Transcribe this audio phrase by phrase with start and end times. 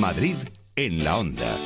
[0.00, 0.36] Madrid
[0.76, 1.56] en la onda.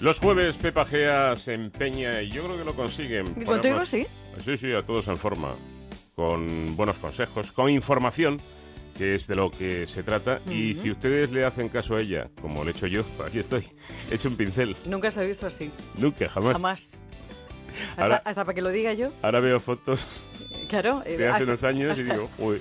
[0.00, 3.34] Los jueves Pepa Gea se empeña y yo creo que lo consiguen.
[3.40, 4.06] ¿Y contigo sí?
[4.44, 5.54] Sí, sí, a todos en forma.
[6.16, 8.40] Con buenos consejos, con información,
[8.96, 10.40] que es de lo que se trata.
[10.48, 13.66] Y si ustedes le hacen caso a ella, como le he hecho yo, aquí estoy,
[14.10, 14.74] he hecho un pincel.
[14.86, 15.70] Nunca se ha visto así.
[15.98, 16.52] Nunca, jamás.
[16.54, 17.04] Jamás.
[17.90, 19.12] Hasta, Ahora- hasta para que lo diga yo.
[19.22, 20.24] Ahora veo fotos
[20.68, 21.02] Claro.
[21.04, 22.58] eh, de hace hasta- unos años y hasta- digo, uy,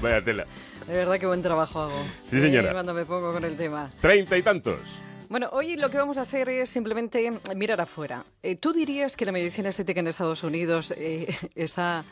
[0.00, 0.46] vaya tela.
[0.86, 2.04] De verdad que buen trabajo hago.
[2.28, 2.70] Sí, señora.
[2.70, 3.90] Eh, cuando me pongo con el tema.
[4.00, 5.00] Treinta y tantos.
[5.28, 8.24] Bueno, hoy lo que vamos a hacer es simplemente mirar afuera.
[8.42, 12.04] Eh, ¿Tú dirías que la medicina estética en Estados Unidos eh, está,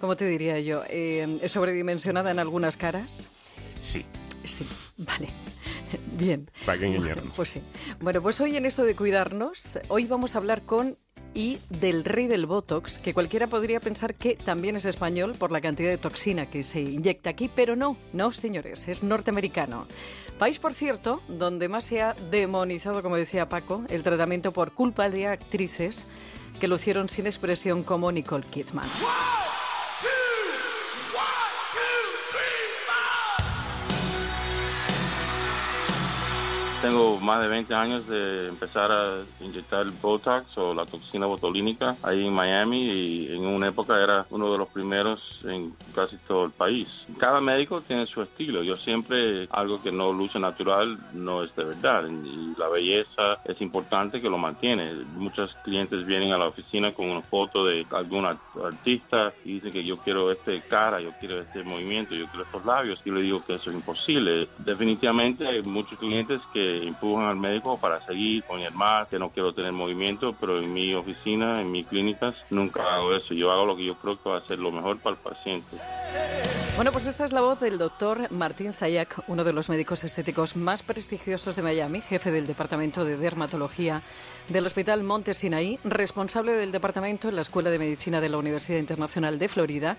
[0.00, 3.30] ¿cómo te diría yo, eh, sobredimensionada en algunas caras?
[3.80, 4.04] Sí,
[4.46, 5.28] Sí, vale.
[6.16, 6.48] Bien.
[6.64, 7.34] para qué engañarnos.
[7.36, 7.62] Pues sí.
[8.00, 10.96] Bueno, pues hoy en esto de cuidarnos, hoy vamos a hablar con
[11.36, 15.60] y del rey del Botox, que cualquiera podría pensar que también es español por la
[15.60, 19.86] cantidad de toxina que se inyecta aquí, pero no, no, señores, es norteamericano.
[20.38, 25.10] País, por cierto, donde más se ha demonizado, como decía Paco, el tratamiento por culpa
[25.10, 26.06] de actrices
[26.58, 28.88] que lucieron sin expresión como Nicole Kidman.
[36.86, 42.24] Tengo más de 20 años de empezar a inyectar Botox o la toxina botulínica ahí
[42.24, 46.52] en Miami y en una época era uno de los primeros en casi todo el
[46.52, 46.86] país.
[47.18, 48.62] Cada médico tiene su estilo.
[48.62, 53.60] Yo siempre algo que no luce natural no es de verdad y la belleza es
[53.60, 54.92] importante que lo mantiene.
[55.16, 59.72] Muchos clientes vienen a la oficina con una foto de algún art- artista y dicen
[59.72, 63.00] que yo quiero este cara, yo quiero este movimiento, yo quiero estos labios.
[63.04, 64.48] Y le digo que eso es imposible.
[64.58, 69.52] Definitivamente hay muchos clientes que empujan al médico para seguir, poner más, que no quiero
[69.52, 73.34] tener movimiento, pero en mi oficina, en mis clínicas, nunca hago eso.
[73.34, 75.76] Yo hago lo que yo creo que va a ser lo mejor para el paciente.
[76.76, 80.56] Bueno, pues esta es la voz del doctor Martín Zayak, uno de los médicos estéticos
[80.56, 84.02] más prestigiosos de Miami, jefe del Departamento de Dermatología
[84.48, 88.78] del Hospital Monte Sinaí, responsable del departamento en la Escuela de Medicina de la Universidad
[88.78, 89.96] Internacional de Florida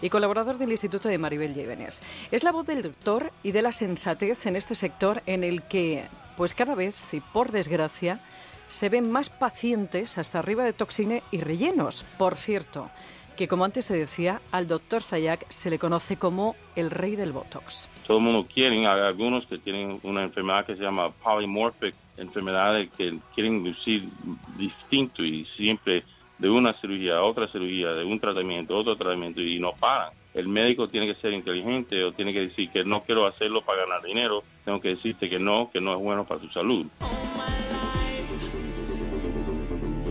[0.00, 2.00] y colaborador del Instituto de Maribel Llévenes.
[2.30, 6.04] Es la voz del doctor y de la sensatez en este sector en el que,
[6.36, 8.20] pues cada vez, y por desgracia,
[8.68, 12.04] se ven más pacientes hasta arriba de toxina y rellenos.
[12.18, 12.90] Por cierto,
[13.36, 17.32] que como antes te decía, al doctor Zayak se le conoce como el rey del
[17.32, 17.88] Botox.
[18.06, 23.18] todo el mundo quiere, algunos que tienen una enfermedad que se llama polymorphic, enfermedades que
[23.34, 24.08] quieren lucir
[24.56, 26.04] distinto y siempre
[26.38, 30.12] de una cirugía a otra cirugía, de un tratamiento a otro tratamiento y no paran.
[30.34, 33.84] El médico tiene que ser inteligente o tiene que decir que no quiero hacerlo para
[33.84, 36.86] ganar dinero, tengo que decirte que no, que no es bueno para tu salud.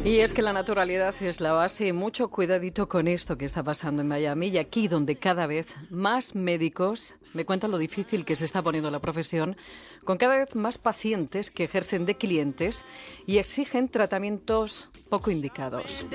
[0.05, 4.01] Y es que la naturalidad es la base mucho cuidadito con esto que está pasando
[4.01, 8.43] en Miami y aquí donde cada vez más médicos me cuentan lo difícil que se
[8.43, 9.55] está poniendo la profesión,
[10.03, 12.85] con cada vez más pacientes que ejercen de clientes
[13.25, 16.05] y exigen tratamientos poco indicados.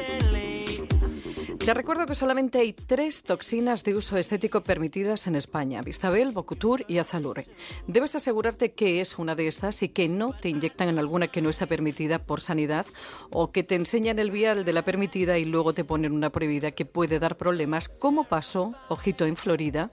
[1.68, 6.82] Te recuerdo que solamente hay tres toxinas de uso estético permitidas en España, Vistabel, Bocutur
[6.88, 7.44] y Azalure.
[7.86, 11.42] Debes asegurarte que es una de estas y que no te inyectan en alguna que
[11.42, 12.86] no está permitida por sanidad
[13.28, 16.70] o que te enseñan el vial de la permitida y luego te ponen una prohibida
[16.70, 19.90] que puede dar problemas, como pasó, ojito, en Florida,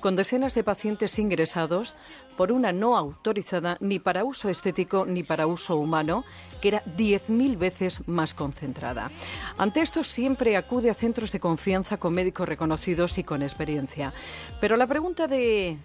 [0.00, 1.94] con decenas de pacientes ingresados
[2.38, 6.24] por una no autorizada ni para uso estético ni para uso humano,
[6.62, 9.10] que era 10.000 veces más concentrada.
[9.58, 14.12] Ante esto siempre acude a centros de confianza con médicos reconocidos y con experiencia.
[14.60, 15.78] Pero la pregunta de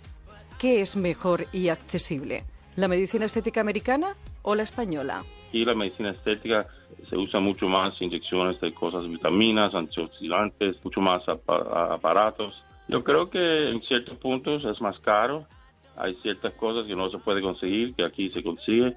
[0.60, 2.44] ¿qué es mejor y accesible?
[2.76, 5.24] ¿La medicina estética americana o la española?
[5.52, 6.68] Y la medicina estética
[7.10, 12.54] se usa mucho más inyecciones de cosas, vitaminas, antioxidantes, mucho más apa- aparatos.
[12.88, 15.48] Yo creo que en ciertos puntos es más caro.
[15.96, 18.96] Hay ciertas cosas que no se puede conseguir, que aquí se consigue.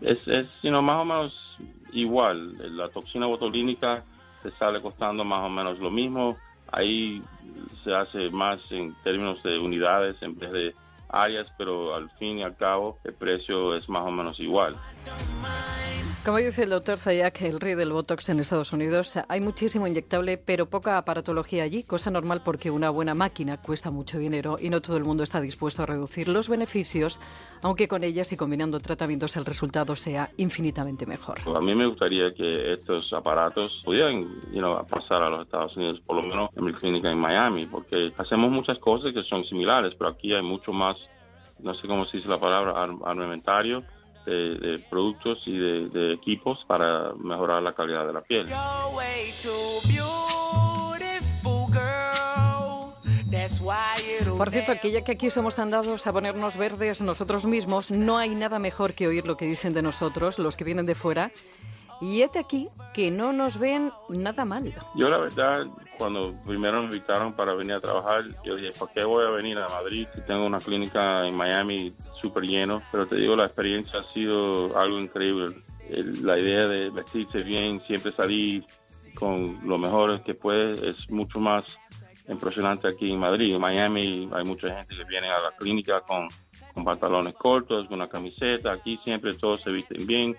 [0.00, 1.56] Es, es you know, más o menos
[1.92, 2.56] igual.
[2.76, 4.04] La toxina botulínica
[4.42, 6.36] te sale costando más o menos lo mismo.
[6.72, 7.22] Ahí
[7.84, 10.74] se hace más en términos de unidades en vez de
[11.08, 14.76] áreas, pero al fin y al cabo el precio es más o menos igual.
[16.24, 20.36] Como dice el doctor Zayak, el rey del Botox en Estados Unidos, hay muchísimo inyectable,
[20.36, 24.82] pero poca aparatología allí, cosa normal porque una buena máquina cuesta mucho dinero y no
[24.82, 27.18] todo el mundo está dispuesto a reducir los beneficios,
[27.62, 31.38] aunque con ellas y combinando tratamientos el resultado sea infinitamente mejor.
[31.56, 34.20] A mí me gustaría que estos aparatos pudieran
[34.52, 37.64] you know, pasar a los Estados Unidos, por lo menos en mi clínica en Miami,
[37.64, 40.98] porque hacemos muchas cosas que son similares, pero aquí hay mucho más,
[41.60, 43.82] no sé cómo se dice la palabra, ar- armamentario
[44.26, 48.46] de, de productos y de, de equipos para mejorar la calidad de la piel.
[54.36, 58.18] Por cierto, que ya que aquí somos tan dados a ponernos verdes nosotros mismos, no
[58.18, 61.30] hay nada mejor que oír lo que dicen de nosotros, los que vienen de fuera.
[62.00, 64.74] Y este aquí que no nos ven nada mal.
[64.94, 65.66] Yo la verdad,
[66.00, 69.58] cuando primero me invitaron para venir a trabajar, yo dije, ¿por qué voy a venir
[69.58, 71.92] a Madrid si tengo una clínica en Miami
[72.22, 72.80] súper lleno?
[72.90, 75.56] Pero te digo, la experiencia ha sido algo increíble.
[76.22, 78.64] la idea de vestirse bien, siempre salir
[79.14, 81.64] con lo mejor que puede, es mucho más
[82.26, 83.54] impresionante aquí en Madrid.
[83.54, 86.28] En Miami hay mucha gente que viene a la clínica con,
[86.72, 88.72] con pantalones cortos, con una camiseta.
[88.72, 90.34] Aquí siempre todos se visten bien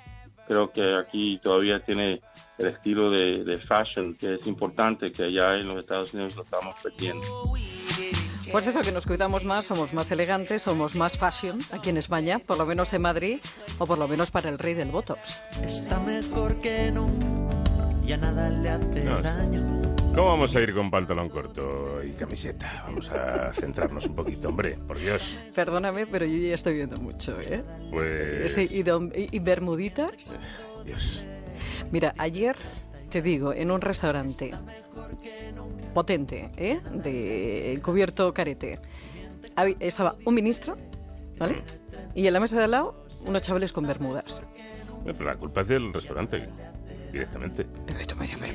[0.51, 2.21] creo que aquí todavía tiene
[2.57, 6.75] el estilo de, fashion que es importante, que allá en los Estados Unidos lo estamos
[6.83, 7.25] perdiendo.
[8.51, 12.39] Pues eso, que nos cuidamos más, somos más elegantes, somos más fashion aquí en España,
[12.39, 13.39] por lo menos en Madrid,
[13.77, 15.42] o por lo menos para el rey del Botox.
[15.63, 17.56] Está mejor que nunca,
[18.03, 19.81] ya nada le hace daño.
[20.16, 22.84] ¿Cómo vamos a ir con pantalón corto y camiseta?
[22.86, 25.40] Vamos a centrarnos un poquito, hombre, por Dios.
[25.56, 27.63] Perdóname, pero yo ya estoy viendo mucho, ¿eh?
[27.90, 28.54] Pues...
[28.54, 30.38] Sí, y, bermuditas.
[30.86, 31.25] Dios.
[31.92, 32.58] Mira, ayer,
[33.10, 34.52] te digo, en un restaurante
[35.94, 36.81] potente, ¿eh?
[36.92, 38.80] De cubierto carete,
[39.80, 40.78] estaba un ministro,
[41.38, 41.54] ¿vale?
[41.54, 41.63] Mm.
[42.16, 44.42] Y en la mesa de al lado, unos chavales con bermudas.
[45.06, 46.50] Pero la culpa es del restaurante
[47.12, 47.66] directamente.
[47.86, 48.00] Pero,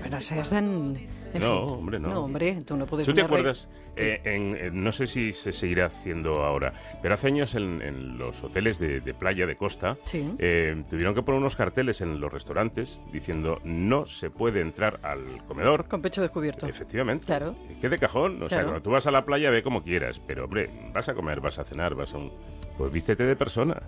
[0.03, 0.95] pero, seas tan...
[1.39, 2.09] no, hombre, no.
[2.09, 3.07] No, hombre, tú no puedes...
[3.07, 3.69] ¿Tú te acuerdas?
[3.97, 8.79] Eh, en, no sé si se seguirá haciendo ahora, pero hace años en, los hoteles
[8.79, 14.05] de, playa de costa eh, tuvieron que poner unos carteles en los restaurantes diciendo no
[14.07, 15.89] se puede entrar al comedor.
[15.89, 16.67] Con pecho descubierto.
[16.67, 17.25] Efectivamente.
[17.25, 17.57] Claro.
[17.71, 20.21] Es que de cajón, o sea, cuando tú vas a la playa ve como quieras,
[20.27, 22.33] pero hombre, vas a comer, vas a cenar, vas a un...
[22.77, 23.83] Pues vístete de persona.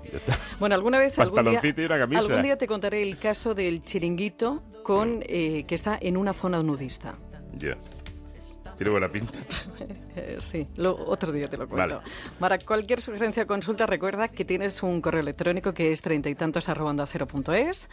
[0.58, 2.20] Bueno, alguna vez, algún día, y una camisa.
[2.22, 6.62] algún día te contaré el caso del chiringuito con eh, que está en una zona
[6.62, 7.16] nudista.
[7.52, 7.76] Ya.
[8.78, 9.40] Tiene buena pinta.
[10.38, 12.00] sí, lo, otro día te lo cuento.
[12.38, 16.36] Para cualquier sugerencia o consulta, recuerda que tienes un correo electrónico que es treinta y
[16.36, 17.90] tantos arroba cero punto es.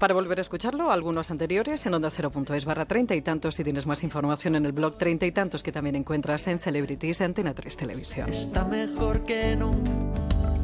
[0.00, 3.84] Para volver a escucharlo, algunos anteriores en onda cero.es barra treinta y tantos y tienes
[3.84, 7.76] más información en el blog treinta y tantos que también encuentras en Celebrities Antena 3
[7.76, 8.30] Televisión.
[8.30, 9.90] Está mejor que nunca,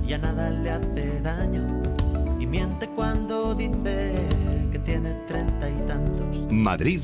[0.06, 1.82] ya nada le hace daño
[2.40, 4.14] y miente cuando dice
[4.72, 6.26] que tiene treinta y tantos.
[6.50, 7.02] Madrid